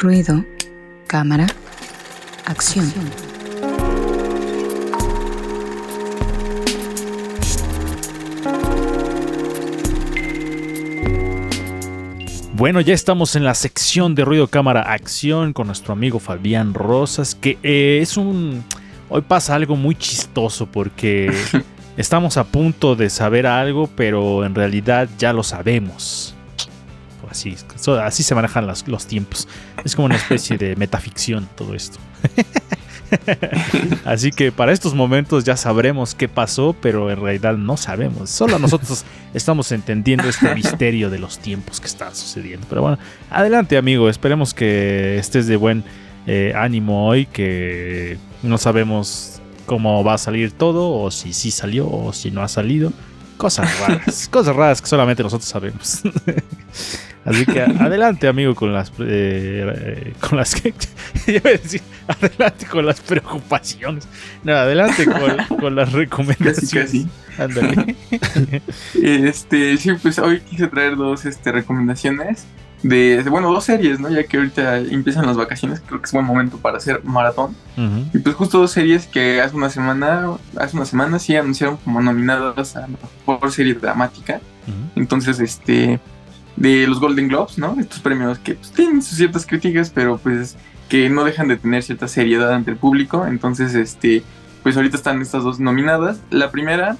Ruido, 0.00 0.44
cámara, 1.08 1.48
acción. 2.44 2.86
Bueno, 12.52 12.80
ya 12.80 12.94
estamos 12.94 13.34
en 13.34 13.42
la 13.42 13.54
sección 13.54 14.14
de 14.14 14.24
ruido 14.24 14.46
cámara 14.46 14.82
acción 14.82 15.52
con 15.52 15.66
nuestro 15.66 15.94
amigo 15.94 16.20
Fabián 16.20 16.74
Rosas, 16.74 17.34
que 17.34 17.58
eh, 17.64 17.98
es 18.00 18.16
un... 18.16 18.62
Hoy 19.08 19.22
pasa 19.22 19.56
algo 19.56 19.74
muy 19.74 19.96
chistoso 19.96 20.66
porque 20.66 21.32
estamos 21.96 22.36
a 22.36 22.44
punto 22.44 22.94
de 22.94 23.10
saber 23.10 23.48
algo, 23.48 23.90
pero 23.96 24.44
en 24.44 24.54
realidad 24.54 25.08
ya 25.18 25.32
lo 25.32 25.42
sabemos. 25.42 26.37
Así, 27.30 27.56
así 28.02 28.22
se 28.22 28.34
manejan 28.34 28.66
los, 28.66 28.86
los 28.88 29.06
tiempos. 29.06 29.48
Es 29.84 29.94
como 29.94 30.06
una 30.06 30.16
especie 30.16 30.58
de 30.58 30.76
metaficción 30.76 31.48
todo 31.56 31.74
esto. 31.74 31.98
Así 34.04 34.30
que 34.30 34.52
para 34.52 34.72
estos 34.72 34.94
momentos 34.94 35.44
ya 35.44 35.56
sabremos 35.56 36.14
qué 36.14 36.28
pasó, 36.28 36.74
pero 36.80 37.10
en 37.10 37.20
realidad 37.20 37.56
no 37.56 37.76
sabemos. 37.76 38.30
Solo 38.30 38.58
nosotros 38.58 39.04
estamos 39.34 39.72
entendiendo 39.72 40.28
este 40.28 40.54
misterio 40.54 41.10
de 41.10 41.18
los 41.18 41.38
tiempos 41.38 41.80
que 41.80 41.86
está 41.86 42.14
sucediendo. 42.14 42.66
Pero 42.68 42.82
bueno, 42.82 42.98
adelante 43.30 43.76
amigo, 43.76 44.08
esperemos 44.08 44.54
que 44.54 45.18
estés 45.18 45.46
de 45.46 45.56
buen 45.56 45.84
eh, 46.26 46.52
ánimo 46.54 47.08
hoy, 47.08 47.26
que 47.26 48.18
no 48.42 48.58
sabemos 48.58 49.40
cómo 49.66 50.02
va 50.04 50.14
a 50.14 50.18
salir 50.18 50.52
todo, 50.52 50.90
o 50.90 51.10
si 51.10 51.32
sí 51.32 51.50
salió, 51.50 51.88
o 51.90 52.12
si 52.12 52.30
no 52.30 52.42
ha 52.42 52.48
salido. 52.48 52.92
Cosas 53.36 53.78
raras, 53.80 54.28
cosas 54.32 54.56
raras 54.56 54.82
que 54.82 54.88
solamente 54.88 55.22
nosotros 55.22 55.48
sabemos. 55.48 56.02
Así 57.28 57.44
que 57.44 57.60
adelante, 57.80 58.26
amigo, 58.26 58.54
con 58.54 58.72
las 58.72 58.90
eh, 59.00 60.14
con 60.20 60.38
las 60.38 60.54
que 60.54 60.72
decir, 61.40 61.82
adelante 62.06 62.66
con 62.66 62.86
las 62.86 63.00
preocupaciones. 63.00 64.08
No, 64.42 64.54
adelante 64.54 65.06
con, 65.58 65.74
las 65.76 65.92
recomendaciones. 65.92 67.06
Ándale. 67.38 67.96
este, 69.02 69.76
sí, 69.76 69.92
pues 70.02 70.18
hoy 70.18 70.40
quise 70.40 70.66
traer 70.68 70.96
dos 70.96 71.24
este, 71.24 71.52
recomendaciones 71.52 72.46
de, 72.82 73.22
bueno, 73.28 73.52
dos 73.52 73.64
series, 73.64 74.00
¿no? 74.00 74.08
Ya 74.08 74.24
que 74.24 74.38
ahorita 74.38 74.78
empiezan 74.78 75.26
las 75.26 75.36
vacaciones, 75.36 75.82
creo 75.84 76.00
que 76.00 76.06
es 76.06 76.12
buen 76.12 76.24
momento 76.24 76.58
para 76.58 76.78
hacer 76.78 77.02
maratón. 77.04 77.54
Y 78.12 78.18
pues 78.18 78.34
justo 78.34 78.58
dos 78.58 78.72
series 78.72 79.06
que 79.06 79.40
hace 79.40 79.54
una 79.54 79.70
semana, 79.70 80.30
hace 80.56 80.76
una 80.76 80.84
semana 80.86 81.18
sí 81.18 81.36
anunciaron 81.36 81.76
como 81.76 82.00
nominadas 82.00 82.76
a 82.76 82.88
mejor 82.88 83.52
serie 83.52 83.74
dramática. 83.74 84.40
Entonces, 84.96 85.40
este 85.40 86.00
de 86.58 86.86
los 86.88 86.98
Golden 86.98 87.28
Globes, 87.28 87.56
¿no? 87.56 87.76
Estos 87.78 88.00
premios 88.00 88.38
que 88.40 88.54
pues, 88.54 88.72
tienen 88.72 89.00
sus 89.00 89.16
ciertas 89.16 89.46
críticas, 89.46 89.90
pero 89.90 90.18
pues 90.18 90.56
que 90.88 91.08
no 91.08 91.24
dejan 91.24 91.48
de 91.48 91.56
tener 91.56 91.82
cierta 91.82 92.08
seriedad 92.08 92.52
ante 92.52 92.72
el 92.72 92.76
público. 92.76 93.26
Entonces, 93.26 93.74
este, 93.74 94.22
pues 94.62 94.76
ahorita 94.76 94.96
están 94.96 95.22
estas 95.22 95.44
dos 95.44 95.60
nominadas. 95.60 96.20
La 96.30 96.50
primera, 96.50 96.96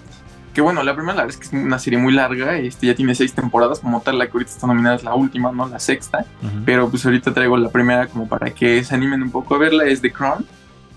que 0.54 0.60
bueno, 0.60 0.82
la 0.84 0.94
primera 0.94 1.16
la 1.16 1.22
verdad 1.24 1.40
es 1.42 1.50
que 1.50 1.56
es 1.56 1.64
una 1.64 1.78
serie 1.78 1.98
muy 1.98 2.12
larga, 2.12 2.56
este, 2.56 2.86
ya 2.86 2.94
tiene 2.94 3.14
seis 3.14 3.32
temporadas, 3.32 3.80
como 3.80 4.00
tal, 4.00 4.18
la 4.18 4.26
que 4.26 4.32
ahorita 4.32 4.52
está 4.52 4.66
nominada 4.66 4.94
es 4.94 5.02
la 5.02 5.14
última, 5.14 5.50
¿no? 5.50 5.66
La 5.66 5.80
sexta. 5.80 6.24
Pero 6.64 6.88
pues 6.88 7.04
ahorita 7.04 7.34
traigo 7.34 7.56
la 7.56 7.70
primera 7.70 8.06
como 8.06 8.28
para 8.28 8.50
que 8.50 8.84
se 8.84 8.94
animen 8.94 9.22
un 9.22 9.30
poco 9.30 9.56
a 9.56 9.58
verla, 9.58 9.86
es 9.86 10.00
The 10.00 10.12
Crown. 10.12 10.46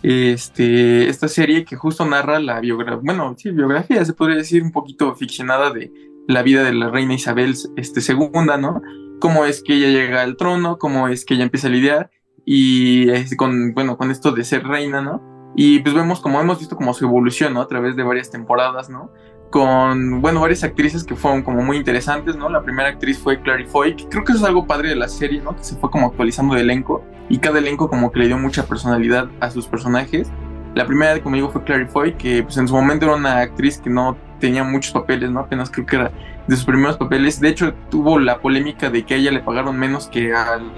Este, 0.04 1.10
esta 1.10 1.28
serie 1.28 1.64
que 1.64 1.76
justo 1.76 2.06
narra 2.06 2.40
la 2.40 2.60
biografía, 2.60 3.02
bueno, 3.04 3.36
sí, 3.38 3.52
biografía, 3.52 4.04
se 4.04 4.14
podría 4.14 4.38
decir 4.38 4.64
un 4.64 4.72
poquito 4.72 5.16
ficcionada 5.16 5.72
de 5.72 6.11
la 6.28 6.44
vida 6.44 6.64
de 6.64 6.74
la 6.74 6.90
reina 6.90 7.14
Isabel 7.14 7.56
este, 7.76 8.00
II, 8.00 8.30
¿no? 8.60 8.82
Cómo 9.20 9.46
es 9.46 9.62
que 9.64 9.76
ella 9.76 9.90
llega 9.90 10.22
al 10.22 10.36
trono, 10.36 10.78
cómo 10.78 11.08
es 11.08 11.26
que 11.26 11.36
ella 11.36 11.44
empieza 11.44 11.68
a 11.68 11.72
lidiar 11.72 12.12
y 12.46 13.08
con, 13.36 13.74
bueno, 13.74 13.98
con 13.98 14.12
esto 14.12 14.32
de 14.32 14.44
ser 14.44 14.66
reina, 14.66 15.02
¿no? 15.02 15.22
Y 15.56 15.80
pues 15.80 15.94
vemos 15.94 16.22
como 16.22 16.40
hemos 16.40 16.60
visto 16.60 16.76
como 16.76 16.94
su 16.94 17.06
evolución, 17.06 17.54
¿no? 17.54 17.62
A 17.62 17.68
través 17.68 17.96
de 17.96 18.04
varias 18.04 18.32
temporadas, 18.32 18.90
¿no? 18.90 19.12
Con, 19.50 20.22
bueno, 20.22 20.40
varias 20.40 20.64
actrices 20.64 21.04
que 21.04 21.16
fueron 21.16 21.44
como 21.44 21.62
muy 21.62 21.78
interesantes, 21.78 22.38
¿no? 22.38 22.50
La 22.50 22.64
primera 22.64 22.90
actriz 22.90 23.20
fue 23.20 23.42
Clary 23.42 23.66
Foy, 23.66 23.96
que 23.96 24.08
creo 24.08 24.24
que 24.24 24.32
eso 24.32 24.42
es 24.42 24.48
algo 24.48 24.66
padre 24.66 24.90
de 24.90 24.96
la 24.96 25.10
serie, 25.10 25.42
¿no? 25.42 25.56
Que 25.56 25.64
se 25.64 25.76
fue 25.76 25.92
como 25.92 26.08
actualizando 26.08 26.56
de 26.56 26.62
elenco 26.62 27.04
y 27.30 27.38
cada 27.40 27.60
elenco 27.60 27.90
como 27.90 28.12
que 28.12 28.20
le 28.20 28.28
dio 28.28 28.38
mucha 28.38 28.66
personalidad 28.66 29.30
a 29.42 29.52
sus 29.52 29.68
personajes. 29.68 30.32
La 30.74 30.88
primera, 30.88 31.22
como 31.22 31.36
digo, 31.36 31.50
fue 31.50 31.64
Clary 31.66 31.86
Foy, 31.86 32.14
que 32.14 32.44
pues 32.44 32.56
en 32.58 32.68
su 32.68 32.74
momento 32.74 33.06
era 33.06 33.16
una 33.16 33.40
actriz 33.40 33.78
que 33.78 33.90
no 33.90 34.18
tenía 34.42 34.66
muchos 34.66 34.92
papeles, 34.92 35.32
¿no? 35.32 35.40
Apenas 35.40 35.70
creo 35.70 35.86
que 35.86 35.96
era 35.96 36.12
de 36.48 36.56
sus 36.56 36.66
primeros 36.66 36.98
papeles. 36.98 37.40
De 37.40 37.48
hecho, 37.48 37.74
tuvo 37.90 38.20
la 38.20 38.40
polémica 38.40 38.90
de 38.90 39.04
que 39.04 39.14
a 39.14 39.18
ella 39.18 39.32
le 39.32 39.40
pagaron 39.40 39.78
menos 39.78 40.08
que 40.08 40.34
al 40.34 40.70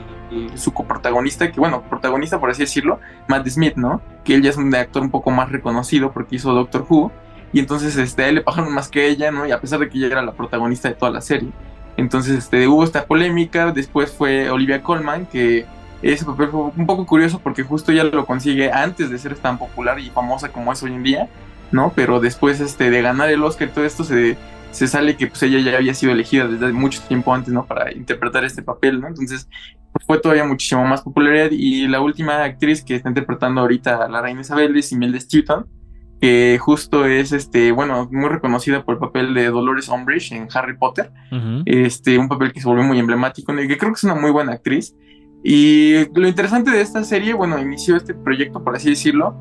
su 0.56 0.74
coprotagonista, 0.74 1.52
que 1.52 1.60
bueno, 1.60 1.84
protagonista 1.84 2.40
por 2.40 2.50
así 2.50 2.62
decirlo, 2.62 3.00
Matt 3.28 3.48
Smith, 3.48 3.76
¿no? 3.76 4.02
Que 4.24 4.36
él 4.36 4.42
ya 4.42 4.50
es 4.50 4.58
un 4.58 4.74
actor 4.74 5.02
un 5.02 5.12
poco 5.12 5.32
más 5.32 5.52
reconocido 5.52 6.12
porque 6.12 6.36
hizo 6.36 6.54
Doctor 6.54 6.86
Who. 6.88 7.12
Y 7.52 7.60
entonces 7.60 7.96
este, 7.98 8.24
a 8.24 8.30
él 8.30 8.36
le 8.36 8.42
pagaron 8.42 8.74
más 8.74 8.88
que 8.88 9.08
ella, 9.08 9.32
¿no? 9.32 9.46
Y 9.46 9.52
a 9.52 9.62
pesar 9.62 9.80
de 9.80 9.90
que 9.90 9.98
ella 9.98 10.08
era 10.08 10.22
la 10.22 10.34
protagonista 10.34 10.90
de 10.90 10.96
toda 10.96 11.12
la 11.12 11.22
serie. 11.22 11.50
Entonces 11.98 12.38
este, 12.38 12.68
hubo 12.68 12.84
esta 12.84 13.06
polémica. 13.06 13.72
Después 13.72 14.12
fue 14.12 14.50
Olivia 14.50 14.82
Colman, 14.82 15.28
que 15.28 15.66
ese 16.02 16.26
papel 16.26 16.50
fue 16.50 16.62
un 16.76 16.86
poco 16.86 17.06
curioso 17.06 17.40
porque 17.40 17.64
justo 17.64 17.92
ella 17.92 18.04
lo 18.04 18.26
consigue 18.26 18.72
antes 18.72 19.10
de 19.10 19.18
ser 19.18 19.36
tan 19.36 19.58
popular 19.58 20.00
y 20.00 20.10
famosa 20.10 20.50
como 20.50 20.74
es 20.74 20.82
hoy 20.82 20.94
en 20.94 21.04
día. 21.04 21.30
¿No? 21.74 21.92
Pero 21.96 22.20
después 22.20 22.60
este, 22.60 22.90
de 22.90 23.02
ganar 23.02 23.30
el 23.30 23.44
Oscar 23.44 23.68
y 23.68 23.72
todo 23.72 23.86
esto 23.86 24.04
se, 24.04 24.38
se 24.72 24.88
sale 24.88 25.18
que 25.18 25.28
pues 25.28 25.44
ella 25.44 25.60
ya 25.60 25.78
había 25.78 25.94
sido 25.94 26.12
elegida 26.12 26.48
desde 26.48 26.72
mucho 26.72 27.02
tiempo 27.08 27.34
antes, 27.34 27.54
¿no? 27.54 27.66
Para 27.66 27.92
interpretar 27.92 28.44
este 28.46 28.62
papel, 28.62 29.02
¿no? 29.02 29.08
Entonces 29.08 29.50
pues, 29.92 30.06
fue 30.06 30.20
todavía 30.20 30.46
muchísimo 30.46 30.86
más 30.86 31.02
popularidad 31.02 31.52
y 31.52 31.88
la 31.88 32.02
última 32.02 32.44
actriz 32.44 32.84
que 32.84 32.96
está 32.96 33.10
interpretando 33.10 33.62
ahorita 33.62 34.06
a 34.06 34.10
la 34.10 34.22
reina 34.22 34.42
Isabel 34.42 34.76
es 34.76 34.92
Imelda 34.92 35.20
Stewton, 35.20 35.68
que 36.20 36.58
justo 36.58 37.06
es, 37.06 37.34
este, 37.34 37.74
bueno, 37.74 38.08
muy 38.10 38.30
reconocida 38.30 38.86
por 38.86 38.96
el 38.96 39.00
papel 39.00 39.34
de 39.34 39.48
Dolores 39.48 39.90
Umbridge 39.90 40.32
en 40.32 40.48
Harry 40.54 40.78
Potter, 40.78 41.12
este, 41.66 42.18
un 42.18 42.30
papel 42.30 42.54
que 42.54 42.62
se 42.62 42.68
volvió 42.68 42.86
muy 42.86 42.98
emblemático, 42.98 43.54
y 43.60 43.68
que 43.68 43.78
creo 43.78 43.92
que 43.92 43.98
es 43.98 44.04
una 44.06 44.16
muy 44.16 44.32
buena 44.32 44.54
actriz. 44.54 44.96
Y 45.44 46.06
lo 46.18 46.26
interesante 46.26 46.72
de 46.72 46.80
esta 46.80 47.04
serie, 47.04 47.34
bueno, 47.34 47.60
inició 47.60 47.98
este 47.98 48.14
proyecto, 48.14 48.64
por 48.64 48.74
así 48.74 48.92
decirlo, 48.92 49.38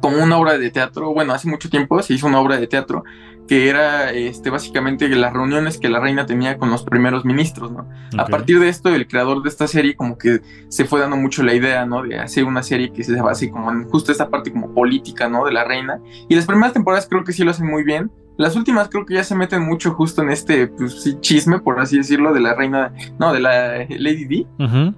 como 0.00 0.22
una 0.22 0.38
obra 0.38 0.58
de 0.58 0.70
teatro, 0.70 1.12
bueno, 1.12 1.32
hace 1.32 1.48
mucho 1.48 1.68
tiempo 1.70 2.02
se 2.02 2.14
hizo 2.14 2.26
una 2.26 2.40
obra 2.40 2.58
de 2.58 2.66
teatro 2.66 3.04
que 3.50 3.68
era 3.68 4.12
este, 4.12 4.48
básicamente 4.48 5.08
las 5.08 5.32
reuniones 5.32 5.76
que 5.76 5.88
la 5.88 5.98
reina 5.98 6.24
tenía 6.24 6.56
con 6.56 6.70
los 6.70 6.84
primeros 6.84 7.24
ministros, 7.24 7.72
¿no? 7.72 7.88
A 8.16 8.26
partir 8.26 8.60
de 8.60 8.68
esto, 8.68 8.94
el 8.94 9.08
creador 9.08 9.42
de 9.42 9.48
esta 9.48 9.66
serie 9.66 9.96
como 9.96 10.16
que 10.16 10.40
se 10.68 10.84
fue 10.84 11.00
dando 11.00 11.16
mucho 11.16 11.42
la 11.42 11.52
idea, 11.52 11.84
¿no? 11.84 12.04
De 12.04 12.16
hacer 12.16 12.44
una 12.44 12.62
serie 12.62 12.92
que 12.92 13.02
se 13.02 13.20
base 13.20 13.50
como 13.50 13.72
en 13.72 13.88
justo 13.88 14.12
esta 14.12 14.28
parte 14.28 14.52
como 14.52 14.72
política, 14.72 15.28
¿no? 15.28 15.44
De 15.44 15.50
la 15.50 15.64
reina. 15.64 16.00
Y 16.28 16.36
las 16.36 16.46
primeras 16.46 16.74
temporadas 16.74 17.08
creo 17.10 17.24
que 17.24 17.32
sí 17.32 17.42
lo 17.42 17.50
hacen 17.50 17.66
muy 17.66 17.82
bien. 17.82 18.12
Las 18.38 18.54
últimas 18.54 18.88
creo 18.88 19.04
que 19.04 19.14
ya 19.14 19.24
se 19.24 19.34
meten 19.34 19.62
mucho 19.62 19.94
justo 19.94 20.22
en 20.22 20.30
este 20.30 20.68
pues, 20.68 21.18
chisme, 21.20 21.58
por 21.58 21.80
así 21.80 21.96
decirlo, 21.96 22.32
de 22.32 22.40
la 22.40 22.54
reina, 22.54 22.92
no, 23.18 23.32
de 23.32 23.40
la 23.40 23.78
Lady 23.88 24.26
D, 24.26 24.46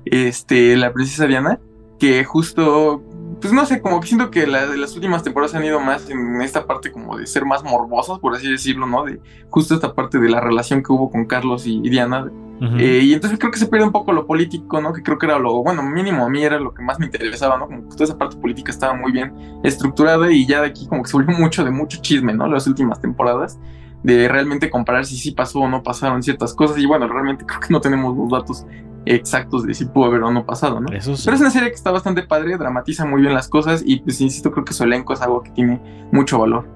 este, 0.05 0.77
la 0.77 0.93
princesa 0.93 1.27
Diana, 1.27 1.59
que 1.99 2.23
justo 2.25 3.03
pues 3.43 3.53
no 3.53 3.67
sé, 3.67 3.83
como 3.83 4.01
que 4.01 4.07
siento 4.07 4.31
que 4.31 4.47
las 4.47 4.95
últimas 4.95 5.25
temporadas 5.25 5.55
han 5.57 5.65
ido 5.65 5.81
más 5.81 6.09
en 6.09 6.41
esta 6.41 6.65
parte 6.65 6.93
como 6.93 7.19
de 7.19 7.27
ser 7.27 7.45
más 7.45 7.65
morbosos, 7.65 8.21
por 8.21 8.35
así 8.35 8.49
decirlo, 8.49 8.87
¿no? 8.87 9.05
De 9.05 9.21
justo 9.51 9.75
esta 9.75 9.95
parte 9.95 10.21
de 10.21 10.31
la 10.31 10.41
relación 10.41 10.81
que 10.81 10.93
hubo 10.93 11.11
con 11.11 11.27
Carlos 11.27 11.67
y, 11.67 11.81
Diana. 11.81 12.31
Eh, 12.79 13.01
y 13.03 13.13
entonces 13.13 13.41
creo 13.41 13.51
que 13.51 13.59
se 13.59 13.67
pierde 13.67 13.85
un 13.87 13.91
poco 13.91 14.13
lo 14.13 14.25
político, 14.25 14.81
¿no? 14.81 14.93
Que 14.93 15.03
creo 15.03 15.19
que 15.19 15.27
era 15.27 15.37
lo, 15.41 15.65
bueno, 15.65 15.83
mínimo 15.83 16.25
a 16.25 16.29
mí 16.29 16.45
era 16.45 16.61
lo 16.61 16.73
que 16.73 16.81
más 16.81 17.01
me 17.01 17.07
interesaba, 17.07 17.59
¿no? 17.59 17.67
Como 17.67 17.89
que 17.89 17.97
toda 17.97 18.05
esa 18.05 18.17
parte 18.17 18.37
política 18.37 18.71
estaba 18.71 18.95
muy 18.95 19.11
bien 19.11 19.35
estructurada 19.65 20.31
y 20.31 20.47
ya 20.47 20.61
de 20.61 20.69
aquí 20.69 20.87
como 20.87 21.03
que 21.03 21.11
se 21.11 21.17
volvió 21.17 21.37
mucho 21.37 21.65
de 21.65 21.73
mucho 21.73 22.01
chisme, 22.01 22.33
¿no? 22.33 22.47
Las 22.47 22.69
últimas 22.69 23.01
temporadas 23.01 23.59
de 24.05 24.29
realmente 24.29 24.71
comparar 24.71 25.05
si 25.05 25.17
sí 25.17 25.33
pasó 25.33 25.61
o 25.61 25.69
no 25.69 25.83
pasaron 25.83 26.23
ciertas 26.23 26.55
cosas 26.55 26.79
y 26.79 26.87
bueno, 26.87 27.09
realmente 27.09 27.45
creo 27.45 27.59
que 27.59 27.69
no 27.71 27.81
tenemos 27.81 28.17
los 28.17 28.31
datos 28.31 28.65
exactos 29.07 29.67
de 29.67 29.75
si 29.75 29.85
pudo 29.87 30.07
haber 30.07 30.23
o 30.23 30.31
no 30.31 30.47
pasado, 30.47 30.81
¿no? 30.81 30.87
Pero 30.87 30.99
es 30.99 31.27
una 31.27 31.51
serie 31.51 31.69
que 31.69 31.75
está 31.75 31.91
bastante 31.91 32.23
padre, 32.23 32.57
dramatiza 32.57 33.05
muy 33.05 33.23
bien 33.23 33.35
las 33.35 33.49
cosas 33.49 33.83
y 33.85 34.01
pues 34.01 34.21
insisto, 34.21 34.53
creo 34.53 34.65
que 34.65 34.75
su 34.75 34.85
elenco 34.85 35.13
es 35.13 35.23
algo 35.23 35.43
que 35.43 35.51
tiene 35.51 35.81
mucho 36.13 36.39
valor. 36.39 36.67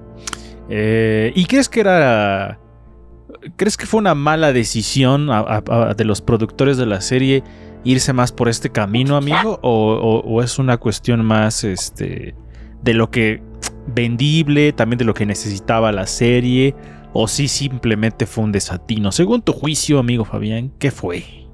Eh, 0.69 1.31
¿Y 1.35 1.45
crees 1.45 1.69
que 1.69 1.79
era... 1.79 2.59
¿Crees 3.55 3.77
que 3.77 3.85
fue 3.85 3.99
una 3.99 4.15
mala 4.15 4.51
decisión 4.51 5.27
de 5.27 6.05
los 6.05 6.21
productores 6.21 6.77
de 6.77 6.85
la 6.85 7.01
serie 7.01 7.43
irse 7.83 8.11
más 8.11 8.31
por 8.31 8.49
este 8.49 8.71
camino, 8.71 9.15
amigo? 9.15 9.59
¿O, 9.61 10.41
es 10.41 10.59
una 10.59 10.77
cuestión 10.77 11.23
más 11.23 11.63
este, 11.63 12.35
de 12.83 12.93
lo 12.93 13.09
que 13.11 13.41
vendible, 13.93 14.73
también 14.73 14.97
de 14.97 15.05
lo 15.05 15.13
que 15.13 15.25
necesitaba 15.25 15.91
la 15.91 16.07
serie? 16.07 16.75
¿O 17.13 17.27
si 17.27 17.47
simplemente 17.47 18.25
fue 18.25 18.43
un 18.43 18.51
desatino? 18.51 19.11
Según 19.11 19.41
tu 19.41 19.53
juicio, 19.53 19.99
amigo 19.99 20.25
Fabián, 20.25 20.71
¿qué 20.79 20.91
fue? 20.91 21.46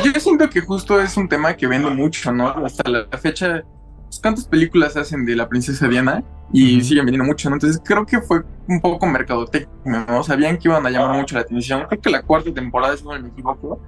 Pues 0.00 0.14
yo 0.14 0.20
siento 0.20 0.50
que 0.50 0.60
justo 0.60 1.00
es 1.00 1.16
un 1.16 1.28
tema 1.28 1.54
que 1.54 1.66
vende 1.66 1.90
mucho, 1.90 2.32
¿no? 2.32 2.48
Hasta 2.48 2.88
la 2.88 3.06
fecha, 3.18 3.64
pues, 4.04 4.20
¿cuántas 4.20 4.46
películas 4.46 4.96
hacen 4.96 5.24
de 5.24 5.36
la 5.36 5.48
princesa 5.48 5.88
Diana? 5.88 6.22
Y 6.52 6.82
siguen 6.82 7.06
vendiendo 7.06 7.24
mucho, 7.24 7.48
¿no? 7.48 7.56
Entonces 7.56 7.80
creo 7.84 8.04
que 8.04 8.20
fue 8.20 8.42
un 8.68 8.80
poco 8.80 9.06
mercadotecnia, 9.06 10.06
¿no? 10.08 10.22
Sabían 10.22 10.58
que 10.58 10.68
iban 10.68 10.86
a 10.86 10.90
llamar 10.90 11.16
mucho 11.18 11.34
la 11.34 11.42
atención. 11.42 11.84
Creo 11.88 12.00
que 12.00 12.10
la 12.10 12.22
cuarta 12.22 12.52
temporada, 12.52 12.96
si 12.96 13.04
no 13.04 13.18
me 13.18 13.28
equivoco, 13.28 13.80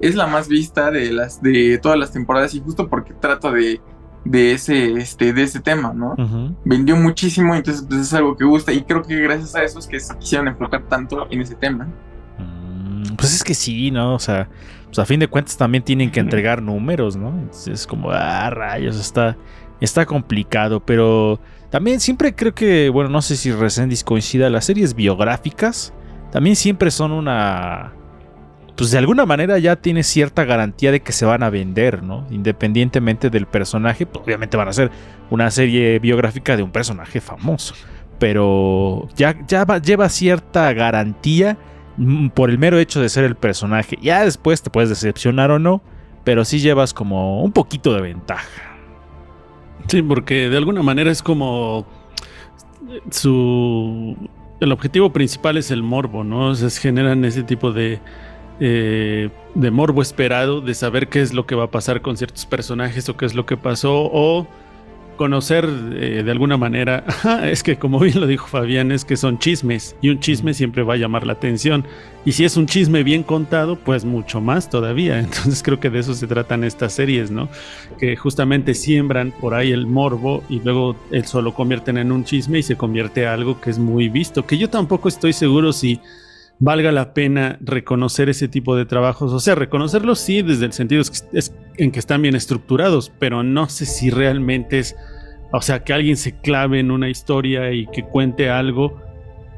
es 0.00 0.14
la 0.14 0.26
más 0.26 0.48
vista 0.48 0.90
de 0.90 1.12
las 1.12 1.42
de 1.42 1.78
todas 1.78 1.98
las 1.98 2.12
temporadas 2.12 2.54
y 2.54 2.60
justo 2.60 2.88
porque 2.88 3.14
trata 3.14 3.50
de, 3.50 3.80
de 4.24 4.52
ese 4.52 4.92
este 4.92 5.32
de 5.32 5.42
ese 5.42 5.60
tema, 5.60 5.92
¿no? 5.92 6.14
Vendió 6.64 6.96
muchísimo, 6.96 7.54
entonces 7.54 7.84
pues, 7.86 8.00
es 8.00 8.14
algo 8.14 8.36
que 8.36 8.44
gusta 8.44 8.72
y 8.72 8.82
creo 8.82 9.02
que 9.02 9.16
gracias 9.20 9.54
a 9.54 9.62
eso 9.62 9.78
es 9.78 9.86
que 9.86 9.98
se 10.00 10.16
quisieron 10.18 10.48
enfocar 10.48 10.88
tanto 10.88 11.26
en 11.30 11.40
ese 11.40 11.54
tema. 11.54 11.88
Pues 13.18 13.34
es 13.34 13.42
que 13.42 13.54
sí, 13.54 13.90
¿no? 13.90 14.14
O 14.14 14.18
sea, 14.20 14.48
pues 14.86 15.00
a 15.00 15.04
fin 15.04 15.18
de 15.18 15.26
cuentas 15.26 15.56
también 15.56 15.82
tienen 15.82 16.12
que 16.12 16.20
entregar 16.20 16.62
números, 16.62 17.16
¿no? 17.16 17.34
Es 17.66 17.84
como, 17.84 18.12
ah, 18.12 18.48
rayos, 18.48 18.96
está, 18.96 19.36
está 19.80 20.06
complicado, 20.06 20.78
pero 20.80 21.40
también 21.68 21.98
siempre 21.98 22.34
creo 22.36 22.54
que, 22.54 22.88
bueno, 22.90 23.10
no 23.10 23.20
sé 23.20 23.36
si 23.36 23.50
Resendis 23.50 24.04
coincida, 24.04 24.48
las 24.50 24.66
series 24.66 24.94
biográficas 24.94 25.92
también 26.30 26.54
siempre 26.54 26.92
son 26.92 27.10
una... 27.10 27.92
Pues 28.76 28.92
de 28.92 28.98
alguna 28.98 29.26
manera 29.26 29.58
ya 29.58 29.74
tiene 29.74 30.04
cierta 30.04 30.44
garantía 30.44 30.92
de 30.92 31.00
que 31.00 31.10
se 31.10 31.26
van 31.26 31.42
a 31.42 31.50
vender, 31.50 32.04
¿no? 32.04 32.24
Independientemente 32.30 33.30
del 33.30 33.46
personaje, 33.46 34.06
pues 34.06 34.24
obviamente 34.24 34.56
van 34.56 34.68
a 34.68 34.72
ser 34.72 34.92
una 35.28 35.50
serie 35.50 35.98
biográfica 35.98 36.56
de 36.56 36.62
un 36.62 36.70
personaje 36.70 37.20
famoso. 37.20 37.74
Pero 38.20 39.08
ya, 39.16 39.36
ya 39.48 39.66
lleva 39.80 40.08
cierta 40.08 40.72
garantía 40.72 41.58
por 42.34 42.50
el 42.50 42.58
mero 42.58 42.78
hecho 42.78 43.00
de 43.00 43.08
ser 43.08 43.24
el 43.24 43.34
personaje. 43.34 43.98
Ya 44.00 44.24
después 44.24 44.62
te 44.62 44.70
puedes 44.70 44.88
decepcionar 44.88 45.50
o 45.50 45.58
no, 45.58 45.82
pero 46.24 46.44
sí 46.44 46.60
llevas 46.60 46.94
como 46.94 47.42
un 47.42 47.52
poquito 47.52 47.94
de 47.94 48.00
ventaja. 48.00 48.78
Sí, 49.86 50.02
porque 50.02 50.48
de 50.48 50.56
alguna 50.56 50.82
manera 50.82 51.10
es 51.10 51.22
como 51.22 51.86
su 53.10 54.16
el 54.60 54.72
objetivo 54.72 55.12
principal 55.12 55.56
es 55.56 55.70
el 55.70 55.82
morbo, 55.82 56.24
¿no? 56.24 56.54
Se 56.54 56.68
generan 56.80 57.24
ese 57.24 57.42
tipo 57.42 57.72
de, 57.72 58.00
eh, 58.60 59.30
de 59.54 59.70
morbo 59.70 60.02
esperado, 60.02 60.60
de 60.60 60.74
saber 60.74 61.08
qué 61.08 61.20
es 61.20 61.32
lo 61.32 61.46
que 61.46 61.54
va 61.54 61.64
a 61.64 61.70
pasar 61.70 62.02
con 62.02 62.16
ciertos 62.16 62.44
personajes 62.46 63.08
o 63.08 63.16
qué 63.16 63.26
es 63.26 63.34
lo 63.34 63.46
que 63.46 63.56
pasó, 63.56 64.10
o 64.12 64.46
conocer 65.18 65.68
eh, 65.92 66.22
de 66.24 66.30
alguna 66.30 66.56
manera, 66.56 67.04
es 67.44 67.62
que 67.62 67.76
como 67.76 67.98
bien 67.98 68.18
lo 68.18 68.26
dijo 68.26 68.46
Fabián, 68.46 68.90
es 68.90 69.04
que 69.04 69.18
son 69.18 69.38
chismes 69.38 69.94
y 70.00 70.08
un 70.08 70.20
chisme 70.20 70.54
siempre 70.54 70.82
va 70.82 70.94
a 70.94 70.96
llamar 70.96 71.26
la 71.26 71.34
atención. 71.34 71.84
Y 72.24 72.32
si 72.32 72.44
es 72.44 72.56
un 72.56 72.66
chisme 72.66 73.02
bien 73.02 73.22
contado, 73.22 73.76
pues 73.76 74.06
mucho 74.06 74.40
más 74.40 74.70
todavía. 74.70 75.18
Entonces 75.20 75.62
creo 75.62 75.78
que 75.78 75.90
de 75.90 75.98
eso 75.98 76.14
se 76.14 76.26
tratan 76.26 76.64
estas 76.64 76.94
series, 76.94 77.30
¿no? 77.30 77.50
Que 77.98 78.16
justamente 78.16 78.72
siembran 78.72 79.30
por 79.30 79.52
ahí 79.52 79.72
el 79.72 79.86
morbo 79.86 80.42
y 80.48 80.60
luego 80.60 80.96
eso 81.10 81.42
lo 81.42 81.52
convierten 81.52 81.98
en 81.98 82.10
un 82.10 82.24
chisme 82.24 82.60
y 82.60 82.62
se 82.62 82.76
convierte 82.76 83.24
en 83.24 83.28
algo 83.28 83.60
que 83.60 83.68
es 83.68 83.78
muy 83.78 84.08
visto. 84.08 84.46
Que 84.46 84.56
yo 84.56 84.70
tampoco 84.70 85.08
estoy 85.08 85.34
seguro 85.34 85.74
si 85.74 86.00
valga 86.60 86.92
la 86.92 87.14
pena 87.14 87.58
reconocer 87.60 88.28
ese 88.28 88.48
tipo 88.48 88.76
de 88.76 88.86
trabajos. 88.86 89.32
O 89.32 89.40
sea, 89.40 89.54
reconocerlos 89.54 90.18
sí 90.18 90.42
desde 90.42 90.66
el 90.66 90.72
sentido 90.72 91.02
en 91.76 91.90
que 91.90 91.98
están 91.98 92.22
bien 92.22 92.34
estructurados, 92.34 93.12
pero 93.18 93.42
no 93.42 93.68
sé 93.68 93.86
si 93.86 94.10
realmente 94.10 94.78
es, 94.80 94.96
o 95.52 95.62
sea, 95.62 95.84
que 95.84 95.92
alguien 95.92 96.16
se 96.16 96.38
clave 96.40 96.80
en 96.80 96.90
una 96.90 97.08
historia 97.08 97.72
y 97.72 97.86
que 97.86 98.02
cuente 98.02 98.50
algo 98.50 99.00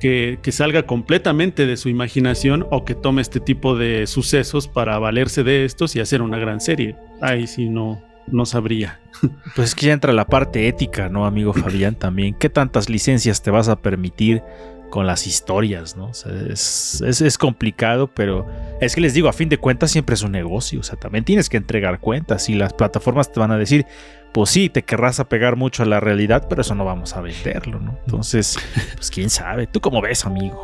que, 0.01 0.39
salga 0.51 0.85
completamente 0.85 1.67
de 1.67 1.77
su 1.77 1.89
imaginación 1.89 2.67
o 2.71 2.85
que 2.85 2.95
tome 2.95 3.23
este 3.23 3.39
tipo 3.39 3.77
de 3.77 4.07
sucesos 4.07 4.67
para 4.67 4.99
valerse 4.99 5.45
de 5.45 5.65
estos 5.65 5.95
y 5.95 6.01
hacer 6.01 6.23
una 6.23 6.39
gran 6.39 6.61
serie. 6.61 6.97
Ahí 7.21 7.47
sí 7.47 7.69
no, 7.69 8.03
no 8.27 8.47
sabría. 8.47 8.99
Pues 9.55 9.71
es 9.71 9.75
que 9.75 9.87
ya 9.87 9.93
entra 9.93 10.13
la 10.13 10.27
parte 10.27 10.67
ética, 10.67 11.09
¿no, 11.11 11.27
amigo 11.27 11.53
Fabián? 11.53 11.95
También. 11.95 12.35
¿Qué 12.35 12.49
tantas 12.49 12.89
licencias 12.89 13.43
te 13.43 13.51
vas 13.51 13.69
a 13.69 13.77
permitir? 13.77 14.43
Con 14.91 15.07
las 15.07 15.27
historias, 15.27 15.97
¿no? 15.97 16.07
O 16.07 16.15
sea, 16.15 16.33
es, 16.51 17.39
complicado, 17.39 18.09
pero 18.09 18.47
es 18.81 18.95
que 18.95 19.01
les 19.01 19.15
digo, 19.15 19.29
a 19.29 19.33
fin 19.33 19.49
de 19.49 19.57
cuentas 19.57 19.91
siempre 19.91 20.15
es 20.15 20.23
un 20.23 20.33
negocio, 20.33 20.81
o 20.81 20.83
sea, 20.83 20.99
también 20.99 21.25
tienes 21.25 21.49
que 21.49 21.57
entregar 21.57 22.01
cuentas 22.01 22.49
y 22.49 22.55
las 22.55 22.75
plataformas 22.75 23.33
te 23.33 23.41
van 23.41 23.53
a 23.53 23.57
decir, 23.57 23.87
pues 24.33 24.51
sí, 24.51 24.69
te 24.69 24.83
querrás 24.83 25.21
apegar 25.21 25.57
mucho 25.57 25.83
a 25.83 25.87
la 25.87 26.01
realidad, 26.01 26.47
pero 26.49 26.61
eso 26.61 26.75
no 26.75 26.85
vamos 26.85 27.17
a 27.17 27.21
venderlo, 27.21 27.81
¿no? 27.81 27.99
Entonces, 28.05 28.59
pues 28.97 29.11
quién 29.11 29.31
sabe, 29.31 29.67
¿tú 29.67 29.81
cómo 29.81 30.03
ves, 30.03 30.27
amigo? 30.27 30.63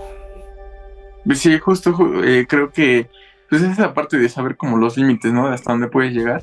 Sí, 1.34 1.58
justo 1.58 2.23
eh, 2.23 2.46
creo 2.49 2.70
que 2.70 3.08
pues 3.49 3.62
es 3.62 3.73
esa 3.73 3.94
parte 3.94 4.19
de 4.19 4.28
saber 4.28 4.56
como 4.56 4.76
los 4.76 4.96
límites, 4.96 5.32
¿no? 5.32 5.49
De 5.49 5.55
hasta 5.55 5.73
dónde 5.73 5.88
puedes 5.88 6.12
llegar. 6.12 6.43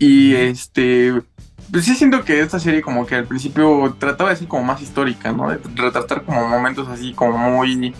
Y 0.00 0.34
este, 0.34 1.12
pues 1.70 1.84
sí 1.84 1.94
siento 1.94 2.24
que 2.24 2.40
esta 2.40 2.58
serie 2.58 2.80
como 2.80 3.06
que 3.06 3.14
al 3.14 3.26
principio 3.26 3.94
trataba 3.98 4.30
de 4.30 4.36
ser 4.36 4.48
como 4.48 4.64
más 4.64 4.80
histórica, 4.80 5.30
¿no? 5.30 5.50
De 5.50 5.58
retratar 5.76 6.24
como 6.24 6.48
momentos 6.48 6.88
así 6.88 7.12
como 7.12 7.36
muy 7.36 7.94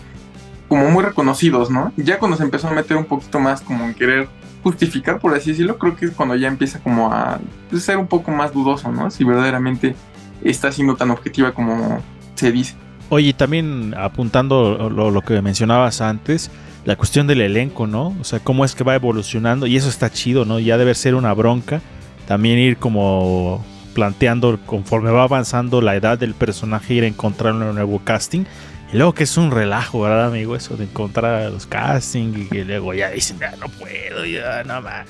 como 0.67 0.89
muy 0.89 1.03
reconocidos, 1.03 1.69
¿no? 1.69 1.93
Ya 1.97 2.17
cuando 2.17 2.37
se 2.37 2.43
empezó 2.43 2.67
a 2.67 2.71
meter 2.71 2.97
un 2.97 3.05
poquito 3.05 3.39
más 3.39 3.61
como 3.61 3.85
en 3.85 3.93
querer 3.93 4.27
justificar, 4.63 5.19
por 5.19 5.35
así 5.35 5.51
decirlo, 5.51 5.77
creo 5.77 5.95
que 5.95 6.05
es 6.05 6.11
cuando 6.11 6.35
ya 6.35 6.47
empieza 6.47 6.79
como 6.79 7.13
a 7.13 7.39
pues, 7.69 7.83
ser 7.83 7.97
un 7.97 8.07
poco 8.07 8.31
más 8.31 8.51
dudoso, 8.51 8.91
¿no? 8.91 9.11
Si 9.11 9.23
verdaderamente 9.23 9.95
está 10.43 10.71
siendo 10.71 10.95
tan 10.95 11.11
objetiva 11.11 11.53
como 11.53 12.01
se 12.33 12.51
dice. 12.51 12.75
Oye, 13.09 13.33
también 13.33 13.93
apuntando 13.95 14.89
lo, 14.89 15.11
lo 15.11 15.21
que 15.21 15.39
mencionabas 15.41 16.01
antes, 16.01 16.49
la 16.85 16.95
cuestión 16.95 17.27
del 17.27 17.41
elenco, 17.41 17.87
¿no? 17.87 18.15
O 18.19 18.23
sea, 18.23 18.39
cómo 18.39 18.65
es 18.65 18.75
que 18.75 18.83
va 18.83 18.95
evolucionando 18.95 19.67
y 19.67 19.77
eso 19.77 19.89
está 19.89 20.09
chido, 20.09 20.45
¿no? 20.45 20.59
Ya 20.59 20.77
debe 20.77 20.95
ser 20.95 21.15
una 21.15 21.33
bronca 21.33 21.81
también 22.27 22.59
ir 22.59 22.77
como 22.77 23.63
planteando 23.93 24.57
conforme 24.65 25.11
va 25.11 25.23
avanzando 25.23 25.81
la 25.81 25.95
edad 25.95 26.17
del 26.17 26.33
personaje, 26.33 26.93
ir 26.93 27.03
a 27.03 27.07
encontrar 27.07 27.53
un 27.53 27.75
nuevo 27.75 27.99
casting. 28.03 28.45
Y 28.93 28.97
luego 28.97 29.13
que 29.13 29.23
es 29.23 29.37
un 29.37 29.51
relajo, 29.51 30.01
¿verdad, 30.01 30.27
amigo? 30.27 30.55
Eso 30.55 30.75
de 30.75 30.83
encontrar 30.83 31.35
a 31.35 31.49
los 31.49 31.65
castings 31.65 32.37
y 32.37 32.45
que 32.47 32.65
luego 32.65 32.93
ya 32.93 33.09
dicen, 33.09 33.39
ya 33.39 33.55
no 33.55 33.67
puedo, 33.67 34.25
ya 34.25 34.63
no 34.63 34.81
más. 34.81 35.07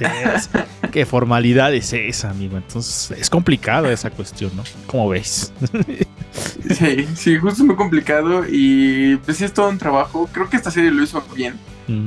¿Qué 0.92 1.06
formalidad 1.06 1.72
es 1.72 1.92
esa, 1.92 2.30
amigo? 2.30 2.56
Entonces 2.56 3.16
es 3.18 3.30
complicado 3.30 3.88
esa 3.88 4.10
cuestión, 4.10 4.50
¿no? 4.56 4.64
¿Cómo 4.86 5.08
ves? 5.08 5.52
sí, 6.70 7.06
sí, 7.14 7.38
justo 7.38 7.62
es 7.62 7.66
muy 7.66 7.76
complicado 7.76 8.44
y 8.48 9.16
pues 9.18 9.36
sí 9.36 9.44
es 9.44 9.52
todo 9.52 9.68
un 9.68 9.78
trabajo. 9.78 10.28
Creo 10.32 10.50
que 10.50 10.56
esta 10.56 10.70
serie 10.70 10.90
lo 10.90 11.02
hizo 11.02 11.22
bien 11.34 11.58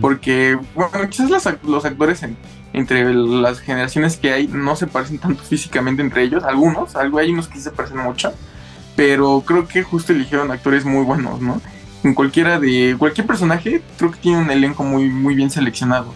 porque, 0.02 0.58
bueno, 0.76 1.10
quizás 1.10 1.30
los, 1.30 1.86
actores 1.86 2.22
entre 2.74 3.14
las 3.14 3.60
generaciones 3.60 4.18
que 4.18 4.32
hay 4.32 4.48
no 4.48 4.76
se 4.76 4.88
parecen 4.88 5.20
tanto 5.20 5.44
físicamente 5.44 6.02
entre 6.02 6.24
ellos, 6.24 6.44
algunos, 6.44 6.96
algo 6.96 7.18
hay 7.18 7.32
unos 7.32 7.48
que 7.48 7.56
sí 7.56 7.64
se 7.64 7.72
parecen 7.72 7.98
mucho, 7.98 8.34
pero 8.96 9.44
creo 9.46 9.68
que 9.68 9.84
justo 9.84 10.14
eligieron 10.14 10.52
actores 10.52 10.86
muy 10.86 11.04
buenos, 11.04 11.42
¿no? 11.42 11.62
En 12.04 12.14
cualquiera 12.14 12.60
de 12.60 12.96
cualquier 12.98 13.26
personaje, 13.26 13.82
creo 13.98 14.12
que 14.12 14.20
tiene 14.20 14.40
un 14.40 14.52
elenco 14.52 14.84
muy, 14.84 15.10
muy 15.10 15.36
bien 15.36 15.50
seleccionado. 15.50 16.14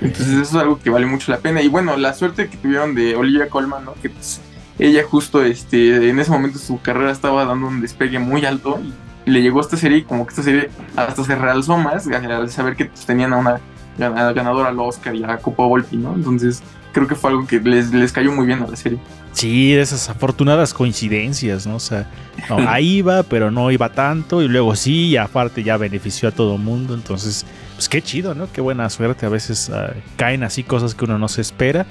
Entonces 0.00 0.28
eso 0.28 0.42
es 0.42 0.54
algo 0.54 0.78
que 0.78 0.90
vale 0.90 1.06
mucho 1.06 1.32
la 1.32 1.38
pena. 1.38 1.62
Y 1.62 1.68
bueno, 1.68 1.96
la 1.96 2.12
suerte 2.12 2.48
que 2.48 2.56
tuvieron 2.56 2.94
de 2.94 3.16
Olivia 3.16 3.48
Colman, 3.48 3.84
¿no? 3.84 3.94
Que 3.94 4.10
pues, 4.10 4.40
ella 4.78 5.02
justo 5.08 5.42
este, 5.42 6.10
en 6.10 6.18
ese 6.18 6.30
momento 6.30 6.58
su 6.58 6.80
carrera 6.80 7.10
estaba 7.10 7.44
dando 7.46 7.66
un 7.68 7.80
despegue 7.80 8.18
muy 8.18 8.44
alto 8.44 8.78
y 9.24 9.30
le 9.30 9.42
llegó 9.42 9.60
esta 9.60 9.76
serie 9.76 9.98
y 9.98 10.02
como 10.02 10.26
que 10.26 10.30
esta 10.30 10.42
serie 10.42 10.70
hasta 10.96 11.24
se 11.24 11.34
realzó 11.34 11.78
más 11.78 12.06
al 12.06 12.50
saber 12.50 12.76
que 12.76 12.84
tenían 13.06 13.32
a 13.32 13.38
una 13.38 13.60
ganadora 13.98 14.68
al 14.68 14.78
Oscar 14.78 15.14
y 15.14 15.24
a 15.24 15.38
Copa 15.38 15.64
Volpi, 15.64 15.96
¿no? 15.96 16.14
Entonces 16.14 16.62
creo 16.96 17.06
que 17.06 17.14
fue 17.14 17.28
algo 17.28 17.46
que 17.46 17.60
les, 17.60 17.92
les 17.92 18.10
cayó 18.10 18.32
muy 18.32 18.46
bien 18.46 18.62
a 18.62 18.66
la 18.66 18.74
serie. 18.74 18.98
Sí, 19.32 19.74
esas 19.74 20.08
afortunadas 20.08 20.72
coincidencias, 20.72 21.66
¿no? 21.66 21.76
O 21.76 21.80
sea, 21.80 22.08
ahí 22.66 22.96
iba, 22.96 23.22
pero 23.22 23.50
no 23.50 23.70
iba 23.70 23.90
tanto, 23.90 24.40
y 24.40 24.48
luego 24.48 24.74
sí, 24.74 25.08
y 25.08 25.16
aparte 25.18 25.62
ya 25.62 25.76
benefició 25.76 26.30
a 26.30 26.32
todo 26.32 26.54
el 26.54 26.62
mundo, 26.62 26.94
entonces, 26.94 27.44
pues 27.74 27.90
qué 27.90 28.00
chido, 28.00 28.34
¿no? 28.34 28.50
Qué 28.50 28.62
buena 28.62 28.88
suerte, 28.88 29.26
a 29.26 29.28
veces 29.28 29.68
ah, 29.68 29.92
caen 30.16 30.42
así 30.42 30.62
cosas 30.62 30.94
que 30.94 31.04
uno 31.04 31.18
no 31.18 31.28
se 31.28 31.42
espera 31.42 31.84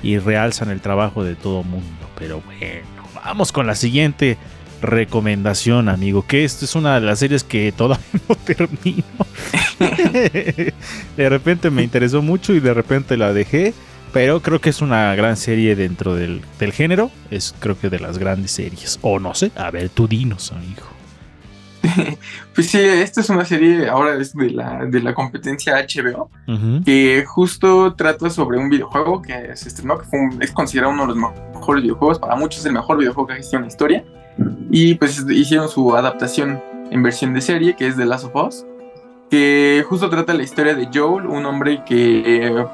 y 0.00 0.18
realzan 0.18 0.70
el 0.70 0.80
trabajo 0.80 1.24
de 1.24 1.34
todo 1.34 1.62
el 1.62 1.66
mundo, 1.66 2.06
pero 2.16 2.40
bueno, 2.40 2.86
vamos 3.24 3.50
con 3.50 3.66
la 3.66 3.74
siguiente 3.74 4.38
recomendación, 4.80 5.88
amigo. 5.88 6.24
Que 6.24 6.44
esto 6.44 6.64
es 6.64 6.76
una 6.76 7.00
de 7.00 7.06
las 7.06 7.18
series 7.18 7.42
que 7.42 7.72
todavía 7.72 8.06
no 8.28 8.36
termino. 8.36 9.02
de 11.16 11.28
repente 11.28 11.68
me 11.70 11.82
interesó 11.82 12.22
mucho 12.22 12.52
y 12.52 12.60
de 12.60 12.74
repente 12.74 13.16
la 13.16 13.32
dejé. 13.32 13.74
Pero 14.12 14.40
creo 14.40 14.60
que 14.60 14.70
es 14.70 14.82
una 14.82 15.14
gran 15.14 15.36
serie 15.36 15.74
dentro 15.74 16.14
del, 16.14 16.42
género. 16.72 17.10
Es 17.30 17.54
creo 17.58 17.78
que 17.78 17.88
de 17.88 17.98
las 17.98 18.18
grandes 18.18 18.52
series. 18.52 18.98
O 19.02 19.18
no 19.18 19.34
sé. 19.34 19.50
A 19.56 19.70
ver, 19.70 19.88
tú 19.88 20.06
dinos, 20.06 20.52
amigo. 20.52 20.82
pues 22.54 22.70
sí, 22.70 22.78
esta 22.78 23.22
es 23.22 23.28
una 23.28 23.44
serie, 23.44 23.88
ahora 23.88 24.16
es 24.16 24.34
de 24.34 24.50
la, 24.50 24.84
de 24.86 25.00
la 25.00 25.14
competencia 25.14 25.84
HBO, 25.84 26.30
que 26.84 27.24
justo 27.26 27.94
trata 27.94 28.30
sobre 28.30 28.58
un 28.58 28.70
videojuego 28.70 29.20
que 29.20 29.56
se 29.56 29.68
estrenó, 29.68 29.98
que 29.98 30.06
es 30.40 30.52
considerado 30.52 30.92
uno 30.92 31.08
de 31.08 31.20
los 31.20 31.32
mejores 31.54 31.82
videojuegos, 31.82 32.20
para 32.20 32.36
muchos 32.36 32.60
es 32.60 32.66
el 32.66 32.74
mejor 32.74 32.98
videojuego 32.98 33.26
que 33.26 33.32
ha 33.32 33.36
existido 33.36 33.58
en 33.58 33.64
la 33.64 33.68
historia, 33.68 34.04
y 34.70 34.94
pues 34.94 35.26
hicieron 35.28 35.68
su 35.68 35.96
adaptación 35.96 36.62
en 36.92 37.02
versión 37.02 37.34
de 37.34 37.40
serie, 37.40 37.74
que 37.74 37.88
es 37.88 37.96
The 37.96 38.06
Last 38.06 38.26
of 38.26 38.36
Us, 38.36 38.64
que 39.28 39.84
justo 39.88 40.10
trata 40.10 40.34
la 40.34 40.42
historia 40.42 40.74
de 40.74 40.88
Joel, 40.92 41.26
un 41.26 41.46
hombre 41.46 41.82
que 41.84 42.46
eh, 42.46 42.66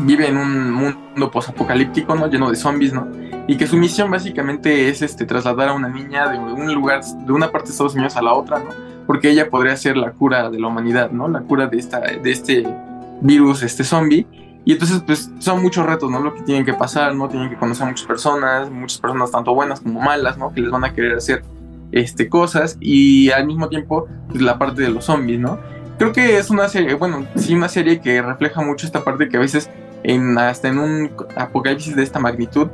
vive 0.00 0.28
en 0.28 0.36
un 0.36 0.70
mundo 0.70 1.30
posapocalíptico, 1.30 2.14
¿no? 2.14 2.26
Lleno 2.28 2.50
de 2.50 2.56
zombies, 2.56 2.92
¿no? 2.92 3.08
Y 3.46 3.56
que 3.56 3.66
su 3.66 3.76
misión 3.76 4.10
básicamente 4.10 4.88
es 4.88 5.02
este, 5.02 5.26
trasladar 5.26 5.70
a 5.70 5.72
una 5.72 5.88
niña 5.88 6.28
de 6.28 6.38
un 6.38 6.72
lugar, 6.72 7.02
de 7.04 7.32
una 7.32 7.50
parte 7.50 7.68
de 7.68 7.72
Estados 7.72 7.94
Unidos 7.94 8.16
a 8.16 8.22
la 8.22 8.32
otra, 8.32 8.58
¿no? 8.58 8.70
Porque 9.06 9.30
ella 9.30 9.50
podría 9.50 9.76
ser 9.76 9.96
la 9.96 10.12
cura 10.12 10.50
de 10.50 10.60
la 10.60 10.68
humanidad, 10.68 11.10
¿no? 11.10 11.28
La 11.28 11.40
cura 11.40 11.66
de, 11.66 11.78
esta, 11.78 12.00
de 12.00 12.30
este 12.30 12.66
virus 13.20 13.62
este 13.62 13.84
zombie. 13.84 14.26
Y 14.64 14.72
entonces, 14.72 15.02
pues 15.04 15.30
son 15.38 15.62
muchos 15.62 15.86
retos, 15.86 16.10
¿no? 16.10 16.20
Lo 16.20 16.34
que 16.34 16.42
tienen 16.42 16.64
que 16.64 16.74
pasar, 16.74 17.14
¿no? 17.14 17.28
Tienen 17.28 17.48
que 17.48 17.56
conocer 17.56 17.84
a 17.84 17.90
muchas 17.90 18.06
personas, 18.06 18.70
muchas 18.70 18.98
personas 18.98 19.30
tanto 19.30 19.54
buenas 19.54 19.80
como 19.80 20.00
malas, 20.00 20.36
¿no? 20.36 20.52
Que 20.52 20.60
les 20.60 20.70
van 20.70 20.84
a 20.84 20.92
querer 20.92 21.16
hacer 21.16 21.42
este, 21.92 22.28
cosas 22.28 22.76
y 22.80 23.30
al 23.30 23.46
mismo 23.46 23.68
tiempo, 23.68 24.06
pues 24.28 24.42
la 24.42 24.58
parte 24.58 24.82
de 24.82 24.90
los 24.90 25.06
zombies, 25.06 25.40
¿no? 25.40 25.58
Creo 25.98 26.12
que 26.12 26.38
es 26.38 26.50
una 26.50 26.68
serie, 26.68 26.94
bueno, 26.94 27.26
sí, 27.36 27.54
una 27.54 27.68
serie 27.68 28.00
que 28.00 28.22
refleja 28.22 28.62
mucho 28.62 28.86
esta 28.86 29.04
parte 29.04 29.28
que 29.28 29.36
a 29.36 29.40
veces, 29.40 29.68
en, 30.02 30.38
hasta 30.38 30.68
en 30.68 30.78
un 30.78 31.10
apocalipsis 31.36 31.96
de 31.96 32.02
esta 32.02 32.18
magnitud, 32.18 32.68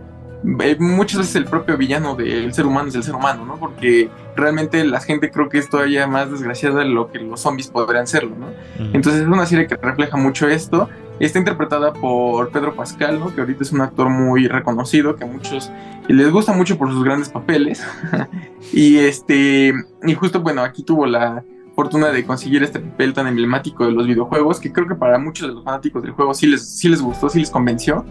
eh, 0.61 0.77
muchas 0.79 1.19
veces 1.19 1.37
el 1.37 1.47
propio 1.47 1.77
villano 1.77 2.15
del 2.15 2.53
ser 2.53 2.67
humano 2.67 2.89
es 2.89 2.95
el 2.95 3.03
ser 3.03 3.15
humano, 3.15 3.45
¿no? 3.45 3.57
Porque 3.57 4.09
realmente 4.37 4.85
la 4.85 5.01
gente 5.01 5.31
creo 5.31 5.49
que 5.49 5.59
es 5.59 5.69
todavía 5.69 6.07
más 6.07 6.31
desgraciada 6.31 6.81
de 6.81 6.85
lo 6.85 7.11
que 7.11 7.19
los 7.19 7.41
zombies 7.41 7.69
podrían 7.69 8.07
serlo, 8.07 8.37
¿no? 8.37 8.47
Entonces 8.93 9.23
es 9.23 9.27
una 9.27 9.47
serie 9.47 9.67
que 9.67 9.77
refleja 9.77 10.17
mucho 10.17 10.47
esto. 10.49 10.89
Está 11.19 11.39
interpretada 11.39 11.95
por 11.95 12.51
Pedro 12.51 12.77
Pascal, 12.77 13.19
¿no? 13.19 13.35
Que 13.35 13.41
ahorita 13.41 13.65
es 13.65 13.73
un 13.73 13.81
actor 13.81 14.09
muy 14.11 14.47
reconocido, 14.47 15.17
que 15.17 15.25
a 15.25 15.27
muchos 15.27 15.71
les 16.07 16.31
gusta 16.31 16.53
mucho 16.53 16.79
por 16.79 16.93
sus 16.93 17.03
grandes 17.03 17.29
papeles. 17.31 17.85
y 18.73 18.99
este, 18.99 19.73
y 20.07 20.15
justo, 20.15 20.41
bueno, 20.41 20.63
aquí 20.63 20.83
tuvo 20.83 21.07
la 21.07 21.43
fortuna 21.77 22.09
de 22.09 22.25
conseguir 22.25 22.63
este 22.63 22.81
papel 22.81 23.13
tan 23.13 23.27
emblemático 23.29 23.85
de 23.85 23.93
los 23.93 24.07
videojuegos, 24.07 24.59
que 24.59 24.73
creo 24.73 24.89
que 24.89 24.95
para 24.95 25.19
muchos 25.19 25.47
de 25.47 25.55
los 25.55 25.63
fanáticos 25.63 26.03
del 26.03 26.13
juego 26.13 26.33
sí 26.33 26.47
les, 26.47 26.67
sí 26.67 26.89
les 26.89 27.03
gustó, 27.03 27.29
sí 27.29 27.39
les 27.39 27.51
convenció. 27.51 28.05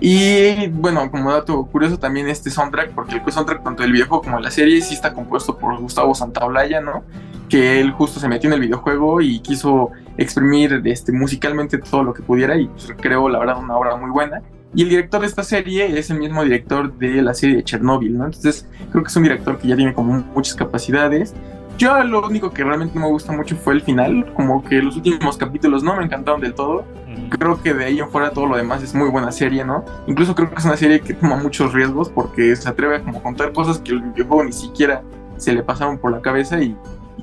Y 0.00 0.68
bueno, 0.68 1.10
como 1.10 1.32
dato 1.32 1.64
curioso 1.66 1.98
también 1.98 2.28
este 2.28 2.50
soundtrack, 2.50 2.90
porque 2.90 3.16
el 3.16 3.32
soundtrack 3.32 3.64
tanto 3.64 3.82
del 3.82 3.92
videojuego 3.92 4.22
como 4.22 4.36
de 4.36 4.42
la 4.44 4.50
serie 4.50 4.80
sí 4.82 4.94
está 4.94 5.12
compuesto 5.12 5.56
por 5.56 5.76
Gustavo 5.80 6.14
Santaolalla, 6.14 6.80
¿no? 6.80 7.02
Que 7.48 7.80
él 7.80 7.90
justo 7.92 8.20
se 8.20 8.28
metió 8.28 8.48
en 8.48 8.54
el 8.54 8.60
videojuego 8.60 9.20
y 9.20 9.40
quiso 9.40 9.90
exprimir 10.18 10.82
este, 10.84 11.10
musicalmente 11.10 11.78
todo 11.78 12.04
lo 12.04 12.12
que 12.12 12.22
pudiera 12.22 12.56
y 12.56 12.66
pues, 12.66 12.92
creó 13.00 13.28
la 13.28 13.38
verdad 13.38 13.58
una 13.58 13.76
obra 13.76 13.96
muy 13.96 14.10
buena. 14.10 14.42
Y 14.74 14.82
el 14.82 14.90
director 14.90 15.22
de 15.22 15.26
esta 15.26 15.42
serie 15.42 15.98
es 15.98 16.10
el 16.10 16.18
mismo 16.18 16.44
director 16.44 16.92
de 16.98 17.22
la 17.22 17.32
serie 17.32 17.56
de 17.56 17.64
Chernobyl, 17.64 18.18
¿no? 18.18 18.26
Entonces 18.26 18.68
creo 18.92 19.02
que 19.02 19.08
es 19.08 19.16
un 19.16 19.22
director 19.22 19.58
que 19.58 19.66
ya 19.66 19.76
tiene 19.76 19.94
como 19.94 20.12
muchas 20.34 20.54
capacidades. 20.54 21.34
Yo 21.78 22.02
lo 22.04 22.26
único 22.26 22.50
que 22.50 22.64
realmente 22.64 22.94
no 22.96 23.06
me 23.06 23.12
gusta 23.12 23.32
mucho 23.32 23.56
fue 23.56 23.74
el 23.74 23.80
final, 23.80 24.32
como 24.34 24.62
que 24.62 24.82
los 24.82 24.96
últimos 24.96 25.38
capítulos 25.38 25.82
no 25.82 25.96
me 25.96 26.04
encantaron 26.04 26.40
del 26.40 26.54
todo 26.54 26.84
creo 27.28 27.60
que 27.62 27.74
de 27.74 27.84
ahí 27.84 27.98
en 27.98 28.10
fuera 28.10 28.30
todo 28.30 28.46
lo 28.46 28.56
demás 28.56 28.82
es 28.82 28.94
muy 28.94 29.08
buena 29.10 29.32
serie, 29.32 29.64
¿no? 29.64 29.84
Incluso 30.06 30.34
creo 30.34 30.50
que 30.50 30.56
es 30.56 30.64
una 30.64 30.76
serie 30.76 31.00
que 31.00 31.14
toma 31.14 31.36
muchos 31.36 31.72
riesgos 31.72 32.08
porque 32.08 32.54
se 32.56 32.68
atreve 32.68 32.96
a 32.96 33.02
como 33.02 33.22
contar 33.22 33.52
cosas 33.52 33.78
que 33.78 33.92
el 33.92 34.00
videojuego 34.00 34.44
ni 34.44 34.52
siquiera 34.52 35.02
se 35.36 35.52
le 35.52 35.62
pasaron 35.62 35.98
por 35.98 36.12
la 36.12 36.20
cabeza 36.20 36.60
y, 36.60 36.76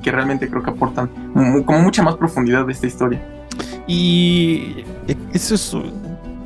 que 0.04 0.12
realmente 0.12 0.48
creo 0.50 0.62
que 0.62 0.70
aportan 0.70 1.10
como 1.66 1.82
mucha 1.82 2.04
más 2.04 2.16
profundidad 2.16 2.66
de 2.66 2.74
esta 2.74 2.86
historia. 2.86 3.22
Y 3.88 4.84
eso 5.34 5.56
es 5.56 5.76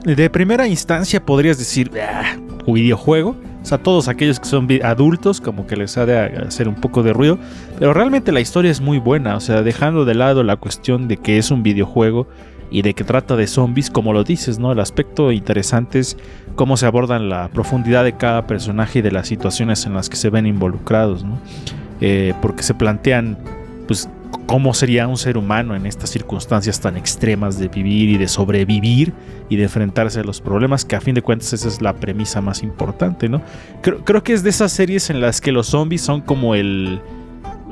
de 0.05 0.29
primera 0.29 0.67
instancia 0.67 1.23
podrías 1.25 1.57
decir 1.57 1.91
ah, 1.99 2.37
videojuego. 2.67 3.35
O 3.61 3.65
sea, 3.65 3.77
todos 3.77 4.07
aquellos 4.07 4.39
que 4.39 4.45
son 4.45 4.67
adultos, 4.83 5.41
como 5.41 5.67
que 5.67 5.75
les 5.75 5.97
ha 5.97 6.05
de 6.05 6.17
hacer 6.17 6.67
un 6.67 6.75
poco 6.75 7.03
de 7.03 7.13
ruido. 7.13 7.37
Pero 7.77 7.93
realmente 7.93 8.31
la 8.31 8.39
historia 8.39 8.71
es 8.71 8.81
muy 8.81 8.99
buena. 8.99 9.35
O 9.35 9.39
sea, 9.39 9.61
dejando 9.61 10.05
de 10.05 10.15
lado 10.15 10.43
la 10.43 10.55
cuestión 10.55 11.07
de 11.07 11.17
que 11.17 11.37
es 11.37 11.51
un 11.51 11.61
videojuego 11.61 12.27
y 12.71 12.83
de 12.83 12.93
que 12.93 13.03
trata 13.03 13.35
de 13.35 13.47
zombies, 13.47 13.89
como 13.89 14.13
lo 14.13 14.23
dices, 14.23 14.59
¿no? 14.59 14.71
El 14.71 14.79
aspecto 14.79 15.31
interesante 15.31 15.99
es 15.99 16.17
cómo 16.55 16.77
se 16.77 16.85
abordan 16.85 17.29
la 17.29 17.49
profundidad 17.49 18.03
de 18.03 18.13
cada 18.13 18.47
personaje 18.47 18.99
y 18.99 19.01
de 19.01 19.11
las 19.11 19.27
situaciones 19.27 19.85
en 19.85 19.93
las 19.93 20.09
que 20.09 20.15
se 20.15 20.29
ven 20.29 20.45
involucrados, 20.45 21.23
¿no? 21.23 21.39
Eh, 22.01 22.33
porque 22.41 22.63
se 22.63 22.73
plantean, 22.73 23.37
pues, 23.87 24.07
cómo 24.45 24.73
sería 24.73 25.07
un 25.07 25.17
ser 25.17 25.37
humano 25.37 25.75
en 25.75 25.85
estas 25.85 26.09
circunstancias 26.09 26.79
tan 26.79 26.97
extremas 26.97 27.59
de 27.59 27.67
vivir 27.67 28.09
y 28.09 28.17
de 28.17 28.27
sobrevivir 28.27 29.13
y 29.49 29.55
de 29.55 29.63
enfrentarse 29.63 30.19
a 30.19 30.23
los 30.23 30.41
problemas, 30.41 30.85
que 30.85 30.95
a 30.95 31.01
fin 31.01 31.15
de 31.15 31.21
cuentas 31.21 31.53
esa 31.53 31.67
es 31.67 31.81
la 31.81 31.93
premisa 31.93 32.41
más 32.41 32.63
importante, 32.63 33.29
¿no? 33.29 33.41
Creo, 33.81 34.23
que 34.23 34.33
es 34.33 34.43
de 34.43 34.49
esas 34.49 34.71
series 34.71 35.09
en 35.09 35.21
las 35.21 35.41
que 35.41 35.51
los 35.51 35.67
zombies 35.67 36.01
son 36.01 36.21
como 36.21 36.55
el 36.55 37.01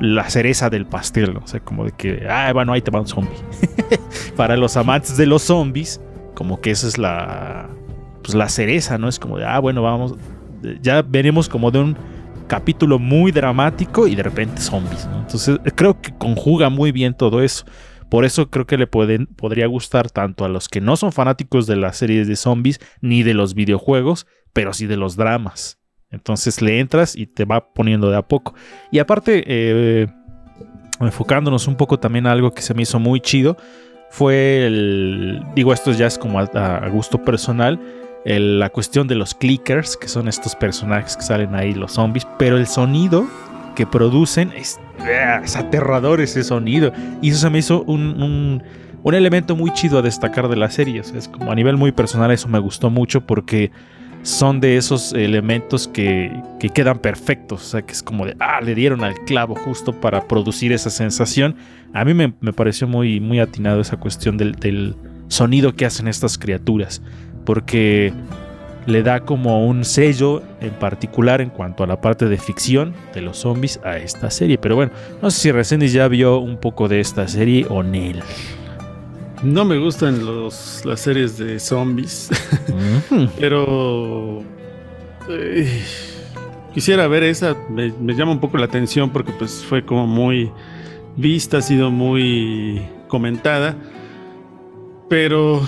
la 0.00 0.30
cereza 0.30 0.70
del 0.70 0.86
pastel, 0.86 1.36
o 1.36 1.46
sea, 1.48 1.58
como 1.58 1.84
de 1.84 1.90
que, 1.90 2.24
ah, 2.30 2.52
bueno, 2.52 2.72
ahí 2.72 2.80
te 2.80 2.92
va 2.92 3.00
un 3.00 3.08
zombie. 3.08 3.34
Para 4.36 4.56
los 4.56 4.76
amantes 4.76 5.16
de 5.16 5.26
los 5.26 5.42
zombies, 5.42 6.00
como 6.34 6.60
que 6.60 6.70
esa 6.70 6.86
es 6.86 6.98
la, 6.98 7.68
pues 8.22 8.36
la 8.36 8.48
cereza, 8.48 8.96
¿no? 8.96 9.08
Es 9.08 9.18
como 9.18 9.38
de, 9.38 9.44
ah, 9.44 9.58
bueno, 9.58 9.82
vamos, 9.82 10.14
ya 10.80 11.02
veremos 11.02 11.48
como 11.48 11.72
de 11.72 11.80
un 11.80 11.96
capítulo 12.48 12.98
muy 12.98 13.30
dramático 13.30 14.08
y 14.08 14.16
de 14.16 14.22
repente 14.24 14.60
zombies. 14.60 15.08
Entonces 15.14 15.58
creo 15.74 16.00
que 16.00 16.12
conjuga 16.16 16.68
muy 16.70 16.90
bien 16.90 17.14
todo 17.14 17.42
eso. 17.42 17.64
Por 18.10 18.24
eso 18.24 18.50
creo 18.50 18.66
que 18.66 18.78
le 18.78 18.86
pueden, 18.86 19.26
podría 19.26 19.66
gustar 19.66 20.10
tanto 20.10 20.44
a 20.44 20.48
los 20.48 20.68
que 20.68 20.80
no 20.80 20.96
son 20.96 21.12
fanáticos 21.12 21.66
de 21.66 21.76
las 21.76 21.98
series 21.98 22.26
de 22.26 22.36
zombies 22.36 22.80
ni 23.00 23.22
de 23.22 23.34
los 23.34 23.54
videojuegos, 23.54 24.26
pero 24.52 24.72
sí 24.72 24.86
de 24.86 24.96
los 24.96 25.14
dramas. 25.16 25.78
Entonces 26.10 26.62
le 26.62 26.80
entras 26.80 27.14
y 27.14 27.26
te 27.26 27.44
va 27.44 27.72
poniendo 27.72 28.10
de 28.10 28.16
a 28.16 28.22
poco. 28.22 28.54
Y 28.90 28.98
aparte, 28.98 29.44
eh, 29.46 30.06
enfocándonos 31.00 31.68
un 31.68 31.76
poco 31.76 31.98
también 31.98 32.26
a 32.26 32.32
algo 32.32 32.52
que 32.54 32.62
se 32.62 32.72
me 32.74 32.82
hizo 32.82 32.98
muy 32.98 33.20
chido, 33.20 33.56
fue 34.10 34.66
el, 34.66 35.42
digo 35.54 35.72
esto 35.72 35.92
ya 35.92 36.06
es 36.06 36.18
como 36.18 36.40
a, 36.40 36.88
gusto 36.88 37.22
personal, 37.22 37.78
la 38.24 38.70
cuestión 38.70 39.08
de 39.08 39.14
los 39.14 39.34
clickers, 39.34 39.96
que 39.96 40.08
son 40.08 40.28
estos 40.28 40.54
personajes 40.54 41.16
que 41.16 41.22
salen 41.22 41.54
ahí, 41.54 41.74
los 41.74 41.92
zombies, 41.92 42.26
pero 42.38 42.56
el 42.56 42.66
sonido 42.66 43.26
que 43.74 43.86
producen 43.86 44.52
es, 44.52 44.78
es 45.44 45.56
aterrador 45.56 46.20
ese 46.20 46.44
sonido. 46.44 46.92
Y 47.22 47.30
eso 47.30 47.38
se 47.38 47.50
me 47.50 47.58
hizo 47.58 47.82
un, 47.84 48.62
un, 49.02 49.14
elemento 49.14 49.56
muy 49.56 49.72
chido 49.72 49.98
a 49.98 50.02
destacar 50.02 50.48
de 50.48 50.56
la 50.56 50.70
serie. 50.70 51.00
es 51.00 51.28
como 51.28 51.50
a 51.50 51.54
nivel 51.54 51.76
muy 51.76 51.92
personal 51.92 52.30
eso 52.30 52.48
me 52.48 52.58
gustó 52.58 52.90
mucho 52.90 53.22
porque 53.22 53.70
son 54.22 54.60
de 54.60 54.76
esos 54.76 55.12
elementos 55.12 55.88
que, 55.88 56.30
quedan 56.74 56.98
perfectos. 56.98 57.62
O 57.62 57.64
sea, 57.64 57.82
que 57.82 57.92
es 57.92 58.02
como 58.02 58.26
de, 58.26 58.36
ah, 58.40 58.60
le 58.60 58.74
dieron 58.74 59.04
al 59.04 59.14
clavo 59.24 59.54
justo 59.54 59.92
para 59.92 60.26
producir 60.26 60.72
esa 60.72 60.90
sensación. 60.90 61.56
A 61.94 62.04
mí 62.04 62.14
me, 62.14 62.30
pareció 62.52 62.86
muy, 62.86 63.20
muy 63.20 63.40
atinado 63.40 63.80
esa 63.80 63.96
cuestión 63.96 64.36
del, 64.36 64.96
sonido 65.28 65.74
que 65.74 65.84
hacen 65.84 66.08
estas 66.08 66.38
criaturas. 66.38 67.02
Porque 67.48 68.12
le 68.84 69.02
da 69.02 69.20
como 69.20 69.66
un 69.66 69.86
sello 69.86 70.42
en 70.60 70.72
particular 70.72 71.40
en 71.40 71.48
cuanto 71.48 71.82
a 71.82 71.86
la 71.86 71.98
parte 71.98 72.26
de 72.26 72.36
ficción 72.36 72.92
de 73.14 73.22
los 73.22 73.38
zombies 73.38 73.80
a 73.84 73.96
esta 73.96 74.30
serie. 74.30 74.58
Pero 74.58 74.76
bueno, 74.76 74.92
no 75.22 75.30
sé 75.30 75.40
si 75.40 75.50
Resendiz 75.50 75.94
ya 75.94 76.08
vio 76.08 76.40
un 76.40 76.58
poco 76.58 76.88
de 76.88 77.00
esta 77.00 77.26
serie 77.26 77.64
o 77.70 77.82
Nel. 77.82 78.22
No 79.42 79.64
me 79.64 79.78
gustan 79.78 80.26
los, 80.26 80.82
las 80.84 81.00
series 81.00 81.38
de 81.38 81.58
zombies, 81.58 82.28
pero 83.40 84.42
eh, 85.30 85.82
quisiera 86.74 87.08
ver 87.08 87.22
esa. 87.22 87.56
Me, 87.70 88.14
llama 88.14 88.32
un 88.32 88.40
poco 88.40 88.58
la 88.58 88.66
atención 88.66 89.08
porque 89.08 89.32
pues 89.32 89.64
fue 89.66 89.86
como 89.86 90.06
muy 90.06 90.52
vista, 91.16 91.56
ha 91.58 91.62
sido 91.62 91.90
muy 91.90 92.82
comentada, 93.08 93.74
pero 95.08 95.62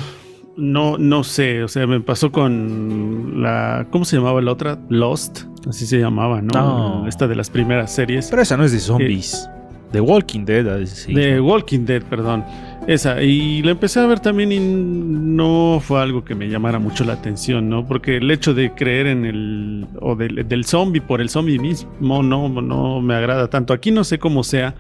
no, 0.57 0.99
no 0.99 1.25
sé. 1.25 1.63
O 1.63 1.69
sea, 1.69 1.87
me 1.87 2.01
pasó 2.01 2.33
con 2.33 3.43
la, 3.43 3.87
¿cómo 3.91 4.05
se 4.05 4.17
llamaba 4.17 4.41
la 4.41 4.53
otra? 4.53 4.79
Lost, 4.89 5.45
así 5.69 5.87
se 5.87 5.99
llamaba, 5.99 6.43
¿no? 6.43 7.07
Esta 7.07 7.27
de 7.29 7.37
las 7.37 7.51
primeras 7.51 7.93
series. 7.93 8.29
Pero 8.31 8.43
esa 8.43 8.57
no 8.57 8.65
es 8.65 8.73
de 8.73 8.79
zombies. 8.79 9.49
The 9.93 10.01
Walking 10.01 10.45
Dead. 10.45 10.87
Sí. 10.87 11.15
The 11.15 11.41
Walking 11.41 11.85
Dead, 11.85 12.03
perdón. 12.03 12.45
Esa. 12.87 13.23
Y 13.23 13.63
la 13.63 13.73
empecé 13.73 14.01
a 14.01 14.07
ver 14.07 14.21
también 14.21 14.53
y 14.53 14.61
no 14.61 15.81
fue 15.83 16.01
algo 16.01 16.25
que 16.25 16.35
me 16.35 16.49
llamara 16.49 16.79
mucho 16.79 17.05
la 17.05 17.15
atención, 17.15 17.69
¿no? 17.69 17.87
Porque 17.87 18.19
el 18.19 18.31
hecho 18.31 18.55
de 18.55 18.73
creer 18.73 19.09
en 19.09 19.25
el. 19.25 19.87
o 20.01 20.15
del, 20.15 20.47
del 20.49 20.65
zombie 20.65 21.01
por 21.01 21.21
el 21.21 21.29
zombie 21.29 21.59
mismo 21.59 22.23
no, 22.23 22.49
no 22.49 23.01
me 23.01 23.15
agrada 23.15 23.49
tanto. 23.49 23.73
Aquí 23.73 23.91
no 23.91 24.05
sé 24.05 24.19
cómo 24.19 24.45
sea. 24.45 24.75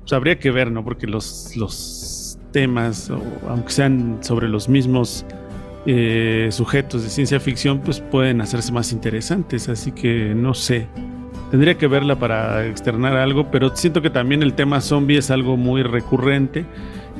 Pues 0.00 0.12
habría 0.12 0.38
que 0.38 0.50
ver, 0.50 0.70
¿no? 0.70 0.84
Porque 0.84 1.06
los, 1.06 1.56
los 1.56 1.72
temas, 2.54 3.10
aunque 3.48 3.72
sean 3.72 4.18
sobre 4.20 4.48
los 4.48 4.68
mismos 4.68 5.26
eh, 5.86 6.48
sujetos 6.52 7.02
de 7.02 7.10
ciencia 7.10 7.40
ficción, 7.40 7.80
pues 7.80 8.00
pueden 8.00 8.40
hacerse 8.40 8.72
más 8.72 8.92
interesantes. 8.92 9.68
Así 9.68 9.90
que 9.90 10.34
no 10.36 10.54
sé. 10.54 10.86
Tendría 11.50 11.76
que 11.76 11.88
verla 11.88 12.16
para 12.16 12.66
externar 12.66 13.16
algo, 13.16 13.50
pero 13.50 13.74
siento 13.76 14.00
que 14.00 14.10
también 14.10 14.42
el 14.42 14.54
tema 14.54 14.80
zombie 14.80 15.18
es 15.18 15.30
algo 15.30 15.56
muy 15.56 15.82
recurrente 15.82 16.64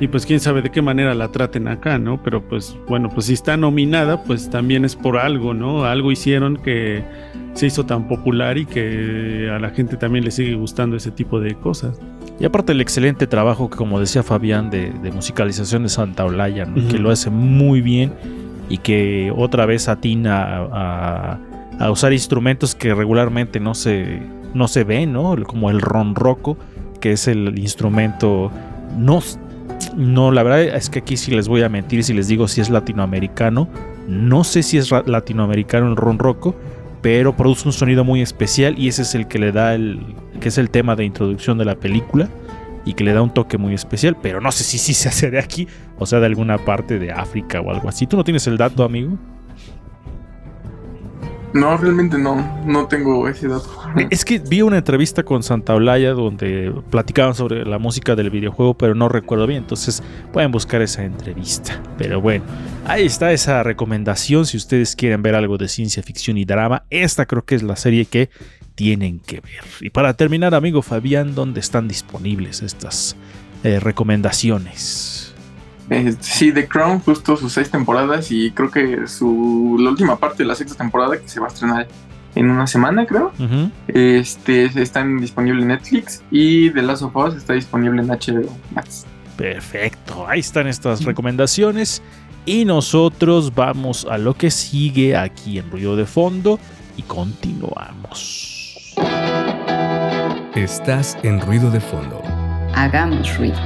y 0.00 0.08
pues 0.08 0.26
quién 0.26 0.40
sabe 0.40 0.62
de 0.62 0.70
qué 0.70 0.82
manera 0.82 1.14
la 1.14 1.30
traten 1.30 1.68
acá, 1.68 1.98
¿no? 1.98 2.22
Pero 2.22 2.42
pues 2.42 2.76
bueno, 2.88 3.10
pues 3.10 3.26
si 3.26 3.34
está 3.34 3.56
nominada, 3.56 4.24
pues 4.24 4.50
también 4.50 4.84
es 4.84 4.96
por 4.96 5.18
algo, 5.18 5.54
¿no? 5.54 5.84
Algo 5.84 6.10
hicieron 6.10 6.56
que 6.56 7.04
se 7.54 7.66
hizo 7.66 7.86
tan 7.86 8.08
popular 8.08 8.58
y 8.58 8.66
que 8.66 9.50
a 9.52 9.58
la 9.58 9.70
gente 9.70 9.96
también 9.96 10.24
le 10.24 10.30
sigue 10.30 10.54
gustando 10.54 10.96
ese 10.96 11.10
tipo 11.10 11.38
de 11.38 11.54
cosas. 11.54 12.00
Y 12.38 12.44
aparte 12.44 12.72
el 12.72 12.80
excelente 12.80 13.26
trabajo 13.26 13.70
que 13.70 13.76
como 13.76 14.00
decía 14.00 14.22
Fabián 14.22 14.70
de, 14.70 14.92
musicalización 15.12 15.84
de 15.84 15.88
Santa 15.88 16.24
Olaya, 16.24 16.66
que 16.90 16.98
lo 16.98 17.10
hace 17.10 17.30
muy 17.30 17.80
bien 17.80 18.12
y 18.68 18.78
que 18.78 19.32
otra 19.36 19.66
vez 19.66 19.88
atina 19.88 20.66
a 20.72 21.38
a 21.78 21.90
usar 21.90 22.12
instrumentos 22.12 22.74
que 22.74 22.94
regularmente 22.94 23.60
no 23.60 23.74
se, 23.74 24.20
no 24.54 24.68
se 24.68 24.84
ven, 24.84 25.12
¿no? 25.12 25.36
Como 25.46 25.70
el 25.70 25.80
ronroco, 25.80 26.56
que 27.00 27.12
es 27.12 27.28
el 27.28 27.58
instrumento 27.58 28.50
no 28.96 29.20
No, 29.96 30.30
la 30.30 30.42
verdad 30.42 30.62
es 30.62 30.88
que 30.88 31.00
aquí 31.00 31.16
sí 31.16 31.32
les 31.32 31.48
voy 31.48 31.62
a 31.62 31.68
mentir 31.68 32.04
si 32.04 32.14
les 32.14 32.28
digo 32.28 32.48
si 32.48 32.60
es 32.60 32.70
latinoamericano. 32.70 33.68
No 34.08 34.44
sé 34.44 34.62
si 34.62 34.78
es 34.78 34.90
latinoamericano 34.90 35.88
el 35.88 35.96
Ron 35.96 36.18
Rocco, 36.18 36.54
pero 37.04 37.36
produce 37.36 37.68
un 37.68 37.74
sonido 37.74 38.02
muy 38.02 38.22
especial 38.22 38.78
y 38.78 38.88
ese 38.88 39.02
es 39.02 39.14
el 39.14 39.28
que 39.28 39.38
le 39.38 39.52
da 39.52 39.74
el 39.74 40.00
que 40.40 40.48
es 40.48 40.56
el 40.56 40.70
tema 40.70 40.96
de 40.96 41.04
introducción 41.04 41.58
de 41.58 41.66
la 41.66 41.74
película 41.74 42.30
y 42.86 42.94
que 42.94 43.04
le 43.04 43.12
da 43.12 43.20
un 43.20 43.28
toque 43.28 43.58
muy 43.58 43.74
especial, 43.74 44.16
pero 44.22 44.40
no 44.40 44.50
sé 44.50 44.64
si 44.64 44.78
sí 44.78 44.94
se 44.94 45.10
hace 45.10 45.30
de 45.30 45.38
aquí 45.38 45.68
o 45.98 46.06
sea 46.06 46.18
de 46.18 46.24
alguna 46.24 46.56
parte 46.56 46.98
de 46.98 47.12
África 47.12 47.60
o 47.60 47.70
algo 47.70 47.90
así. 47.90 48.06
¿Tú 48.06 48.16
no 48.16 48.24
tienes 48.24 48.46
el 48.46 48.56
dato, 48.56 48.84
amigo? 48.84 49.18
No, 51.54 51.76
realmente 51.76 52.18
no, 52.18 52.64
no 52.66 52.88
tengo 52.88 53.28
ese 53.28 53.46
dato. 53.46 53.70
Es 54.10 54.24
que 54.24 54.40
vi 54.40 54.60
una 54.60 54.78
entrevista 54.78 55.22
con 55.22 55.44
Santa 55.44 55.72
Olaya 55.72 56.10
donde 56.10 56.74
platicaban 56.90 57.36
sobre 57.36 57.64
la 57.64 57.78
música 57.78 58.16
del 58.16 58.28
videojuego, 58.28 58.74
pero 58.74 58.96
no 58.96 59.08
recuerdo 59.08 59.46
bien, 59.46 59.62
entonces 59.62 60.02
pueden 60.32 60.50
buscar 60.50 60.82
esa 60.82 61.04
entrevista. 61.04 61.80
Pero 61.96 62.20
bueno, 62.20 62.44
ahí 62.86 63.06
está 63.06 63.32
esa 63.32 63.62
recomendación 63.62 64.46
si 64.46 64.56
ustedes 64.56 64.96
quieren 64.96 65.22
ver 65.22 65.36
algo 65.36 65.56
de 65.56 65.68
ciencia 65.68 66.02
ficción 66.02 66.38
y 66.38 66.44
drama. 66.44 66.82
Esta 66.90 67.24
creo 67.24 67.44
que 67.44 67.54
es 67.54 67.62
la 67.62 67.76
serie 67.76 68.04
que 68.06 68.30
tienen 68.74 69.20
que 69.20 69.36
ver. 69.36 69.62
Y 69.80 69.90
para 69.90 70.14
terminar, 70.14 70.56
amigo 70.56 70.82
Fabián, 70.82 71.36
¿dónde 71.36 71.60
están 71.60 71.86
disponibles 71.86 72.62
estas 72.62 73.14
eh, 73.62 73.78
recomendaciones? 73.78 75.23
Sí, 76.20 76.52
The 76.52 76.66
Crown, 76.66 77.00
justo 77.00 77.36
sus 77.36 77.52
seis 77.52 77.70
temporadas 77.70 78.30
y 78.30 78.50
creo 78.50 78.70
que 78.70 79.06
su 79.06 79.76
la 79.78 79.90
última 79.90 80.16
parte 80.16 80.42
de 80.42 80.48
la 80.48 80.54
sexta 80.54 80.76
temporada 80.76 81.18
que 81.18 81.28
se 81.28 81.40
va 81.40 81.46
a 81.46 81.48
estrenar 81.50 81.88
en 82.34 82.50
una 82.50 82.66
semana, 82.66 83.06
creo. 83.06 83.32
Este 83.88 84.64
están 84.80 85.20
disponible 85.20 85.62
en 85.62 85.68
Netflix 85.68 86.22
y 86.30 86.70
The 86.70 86.82
Last 86.82 87.02
of 87.02 87.16
Us 87.16 87.34
está 87.34 87.54
disponible 87.54 88.02
en 88.02 88.08
HBO 88.08 88.50
Max. 88.74 89.06
Perfecto, 89.36 90.26
ahí 90.28 90.40
están 90.40 90.66
estas 90.66 91.04
recomendaciones 91.04 92.02
y 92.46 92.64
nosotros 92.64 93.54
vamos 93.54 94.06
a 94.08 94.18
lo 94.18 94.34
que 94.34 94.50
sigue 94.50 95.16
aquí 95.16 95.58
en 95.58 95.70
Ruido 95.70 95.96
de 95.96 96.06
Fondo 96.06 96.58
y 96.96 97.02
continuamos. 97.02 98.94
Estás 100.54 101.18
en 101.24 101.40
Ruido 101.40 101.70
de 101.70 101.80
Fondo. 101.80 102.22
Hagamos 102.74 103.36
ruido. 103.38 103.56